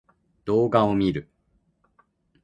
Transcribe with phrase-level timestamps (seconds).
[0.45, 1.29] 動画を見る